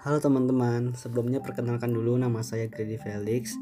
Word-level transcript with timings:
Halo 0.00 0.16
teman-teman, 0.16 0.96
sebelumnya 0.96 1.44
perkenalkan 1.44 1.92
dulu 1.92 2.16
nama 2.16 2.40
saya 2.40 2.72
Grady 2.72 2.96
Felix. 2.96 3.52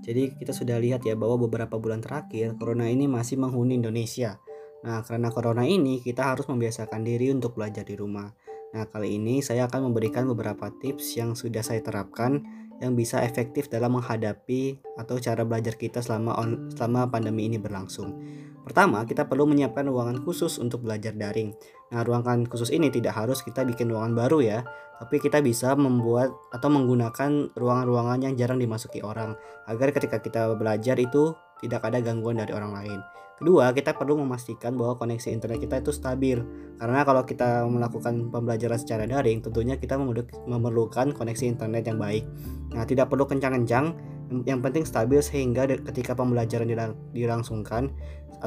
Jadi 0.00 0.32
kita 0.40 0.56
sudah 0.56 0.80
lihat 0.80 1.04
ya 1.04 1.12
bahwa 1.12 1.44
beberapa 1.44 1.76
bulan 1.76 2.00
terakhir 2.00 2.56
corona 2.56 2.88
ini 2.88 3.04
masih 3.04 3.36
menghuni 3.36 3.76
Indonesia. 3.76 4.40
Nah, 4.88 5.04
karena 5.04 5.28
corona 5.28 5.68
ini 5.68 6.00
kita 6.00 6.32
harus 6.32 6.48
membiasakan 6.48 7.04
diri 7.04 7.28
untuk 7.28 7.60
belajar 7.60 7.84
di 7.84 7.92
rumah. 7.92 8.32
Nah, 8.72 8.88
kali 8.88 9.20
ini 9.20 9.44
saya 9.44 9.68
akan 9.68 9.92
memberikan 9.92 10.24
beberapa 10.32 10.72
tips 10.80 11.12
yang 11.20 11.36
sudah 11.36 11.60
saya 11.60 11.84
terapkan 11.84 12.40
yang 12.80 12.96
bisa 12.96 13.20
efektif 13.20 13.68
dalam 13.68 13.92
menghadapi 13.92 14.80
atau 14.96 15.20
cara 15.20 15.44
belajar 15.44 15.76
kita 15.76 16.00
selama 16.00 16.40
on, 16.40 16.72
selama 16.72 17.12
pandemi 17.12 17.52
ini 17.52 17.60
berlangsung. 17.60 18.16
Pertama, 18.62 19.02
kita 19.02 19.26
perlu 19.26 19.50
menyiapkan 19.50 19.90
ruangan 19.90 20.22
khusus 20.22 20.62
untuk 20.62 20.86
belajar 20.86 21.10
daring. 21.18 21.50
Nah, 21.90 22.06
ruangan 22.06 22.46
khusus 22.46 22.70
ini 22.70 22.94
tidak 22.94 23.18
harus 23.18 23.42
kita 23.42 23.66
bikin 23.66 23.90
ruangan 23.90 24.14
baru 24.14 24.38
ya, 24.38 24.58
tapi 25.02 25.18
kita 25.18 25.42
bisa 25.42 25.74
membuat 25.74 26.30
atau 26.54 26.70
menggunakan 26.70 27.50
ruangan-ruangan 27.58 28.22
yang 28.22 28.34
jarang 28.38 28.62
dimasuki 28.62 29.02
orang 29.02 29.34
agar 29.66 29.90
ketika 29.90 30.22
kita 30.22 30.54
belajar 30.54 30.94
itu 30.94 31.34
tidak 31.58 31.82
ada 31.90 31.98
gangguan 31.98 32.38
dari 32.38 32.54
orang 32.54 32.70
lain. 32.70 33.00
Kedua, 33.42 33.74
kita 33.74 33.98
perlu 33.98 34.22
memastikan 34.22 34.78
bahwa 34.78 34.94
koneksi 34.94 35.34
internet 35.34 35.66
kita 35.66 35.82
itu 35.82 35.90
stabil. 35.90 36.38
Karena 36.78 37.02
kalau 37.02 37.26
kita 37.26 37.66
melakukan 37.66 38.30
pembelajaran 38.30 38.78
secara 38.78 39.02
daring, 39.02 39.42
tentunya 39.42 39.74
kita 39.74 39.98
memerlukan 40.46 41.10
koneksi 41.10 41.50
internet 41.50 41.90
yang 41.90 41.98
baik. 41.98 42.22
Nah, 42.70 42.86
tidak 42.86 43.10
perlu 43.10 43.26
kencang-kencang, 43.26 43.98
yang 44.46 44.62
penting 44.62 44.86
stabil 44.86 45.18
sehingga 45.18 45.66
ketika 45.66 46.14
pembelajaran 46.14 46.94
dilangsungkan 47.10 47.90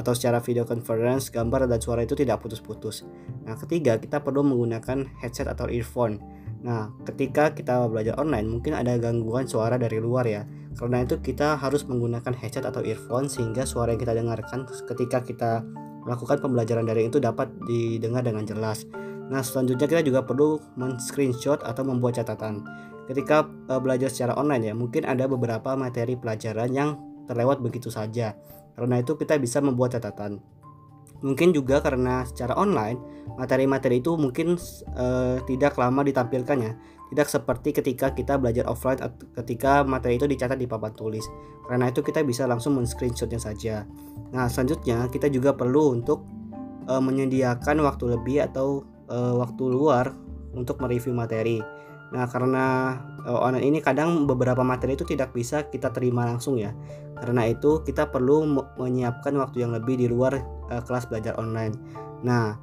atau 0.00 0.16
secara 0.16 0.40
video 0.40 0.64
conference, 0.64 1.28
gambar 1.28 1.68
dan 1.68 1.76
suara 1.76 2.00
itu 2.00 2.16
tidak 2.16 2.40
putus-putus. 2.40 3.04
Nah, 3.44 3.52
ketiga, 3.60 4.00
kita 4.00 4.24
perlu 4.24 4.48
menggunakan 4.48 5.12
headset 5.20 5.44
atau 5.44 5.68
earphone. 5.68 6.24
Nah, 6.66 6.90
ketika 7.06 7.54
kita 7.54 7.86
belajar 7.86 8.18
online 8.18 8.50
mungkin 8.50 8.74
ada 8.74 8.98
gangguan 8.98 9.46
suara 9.46 9.78
dari 9.78 10.02
luar 10.02 10.26
ya. 10.26 10.42
Karena 10.74 11.06
itu 11.06 11.22
kita 11.22 11.54
harus 11.54 11.86
menggunakan 11.86 12.34
headset 12.34 12.66
atau 12.66 12.82
earphone 12.82 13.30
sehingga 13.30 13.62
suara 13.62 13.94
yang 13.94 14.02
kita 14.02 14.18
dengarkan 14.18 14.66
ketika 14.66 15.22
kita 15.22 15.52
melakukan 16.02 16.42
pembelajaran 16.42 16.84
dari 16.84 17.06
itu 17.06 17.22
dapat 17.22 17.48
didengar 17.70 18.26
dengan 18.26 18.42
jelas. 18.42 18.82
Nah, 19.30 19.46
selanjutnya 19.46 19.86
kita 19.86 20.02
juga 20.02 20.26
perlu 20.26 20.58
men-screenshot 20.74 21.62
atau 21.62 21.82
membuat 21.86 22.18
catatan. 22.18 22.66
Ketika 23.06 23.46
uh, 23.70 23.78
belajar 23.78 24.10
secara 24.10 24.34
online 24.34 24.70
ya, 24.70 24.74
mungkin 24.74 25.06
ada 25.06 25.30
beberapa 25.30 25.78
materi 25.78 26.18
pelajaran 26.18 26.70
yang 26.74 26.98
terlewat 27.30 27.62
begitu 27.62 27.90
saja. 27.90 28.34
Karena 28.74 29.02
itu 29.02 29.14
kita 29.14 29.38
bisa 29.38 29.62
membuat 29.62 29.98
catatan. 29.98 30.42
Mungkin 31.24 31.56
juga 31.56 31.80
karena 31.80 32.24
secara 32.28 32.52
online 32.56 33.00
materi-materi 33.40 34.00
itu 34.04 34.16
mungkin 34.16 34.56
uh, 34.96 35.40
tidak 35.48 35.76
lama 35.80 36.04
ditampilkannya, 36.04 36.72
tidak 37.12 37.28
seperti 37.28 37.72
ketika 37.72 38.12
kita 38.12 38.36
belajar 38.36 38.68
offline 38.68 39.00
ketika 39.36 39.84
materi 39.86 40.20
itu 40.20 40.28
dicatat 40.28 40.58
di 40.60 40.68
papan 40.68 40.92
tulis. 40.92 41.24
Karena 41.66 41.90
itu 41.90 42.04
kita 42.04 42.22
bisa 42.22 42.46
langsung 42.46 42.78
men-screenshotnya 42.78 43.40
saja. 43.40 43.88
Nah, 44.30 44.46
selanjutnya 44.46 45.10
kita 45.10 45.26
juga 45.32 45.56
perlu 45.56 45.96
untuk 45.98 46.26
uh, 46.86 47.02
menyediakan 47.02 47.82
waktu 47.82 48.18
lebih 48.18 48.46
atau 48.46 48.86
uh, 49.10 49.34
waktu 49.40 49.64
luar 49.66 50.14
untuk 50.54 50.78
mereview 50.80 51.12
materi. 51.12 51.60
Nah, 52.14 52.24
karena 52.30 52.94
uh, 53.26 53.42
online 53.42 53.66
ini 53.66 53.78
kadang 53.82 54.30
beberapa 54.30 54.62
materi 54.62 54.94
itu 54.94 55.02
tidak 55.02 55.34
bisa 55.34 55.66
kita 55.66 55.90
terima 55.90 56.26
langsung 56.26 56.58
ya. 56.58 56.70
Karena 57.18 57.48
itu 57.48 57.82
kita 57.82 58.12
perlu 58.12 58.46
menyiapkan 58.78 59.34
waktu 59.40 59.66
yang 59.66 59.72
lebih 59.74 59.98
di 59.98 60.06
luar 60.06 60.38
uh, 60.70 60.82
kelas 60.84 61.10
belajar 61.10 61.34
online. 61.40 61.74
Nah, 62.22 62.54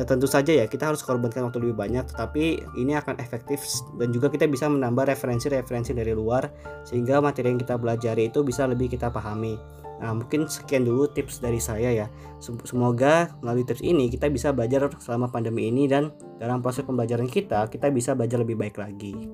uh, 0.00 0.06
tentu 0.08 0.24
saja 0.24 0.56
ya 0.56 0.64
kita 0.64 0.88
harus 0.88 1.04
korbankan 1.04 1.44
waktu 1.44 1.60
lebih 1.60 1.76
banyak, 1.76 2.08
tetapi 2.08 2.64
ini 2.80 2.96
akan 2.96 3.20
efektif 3.20 3.60
dan 4.00 4.14
juga 4.16 4.32
kita 4.32 4.48
bisa 4.48 4.70
menambah 4.70 5.12
referensi-referensi 5.12 5.92
dari 5.92 6.16
luar 6.16 6.48
sehingga 6.88 7.20
materi 7.20 7.52
yang 7.52 7.60
kita 7.60 7.76
belajar 7.76 8.16
itu 8.16 8.40
bisa 8.40 8.64
lebih 8.64 8.88
kita 8.88 9.12
pahami. 9.12 9.60
Nah, 10.00 10.16
mungkin 10.16 10.48
sekian 10.48 10.88
dulu 10.88 11.12
tips 11.12 11.44
dari 11.44 11.60
saya 11.60 11.92
ya. 11.92 12.06
Semoga 12.40 13.36
melalui 13.44 13.68
tips 13.68 13.84
ini 13.84 14.08
kita 14.08 14.32
bisa 14.32 14.48
belajar 14.50 14.88
selama 14.96 15.28
pandemi 15.28 15.68
ini 15.68 15.84
dan 15.84 16.08
dalam 16.40 16.64
proses 16.64 16.88
pembelajaran 16.88 17.28
kita 17.28 17.68
kita 17.68 17.92
bisa 17.92 18.16
belajar 18.16 18.40
lebih 18.40 18.56
baik 18.56 18.80
lagi. 18.80 19.28